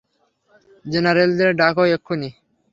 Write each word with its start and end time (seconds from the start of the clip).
জেনারেলদের 0.85 1.49
ডাকো, 1.55 1.83
এক্ষুনি। 1.87 2.29